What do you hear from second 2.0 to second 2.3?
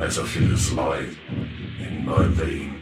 my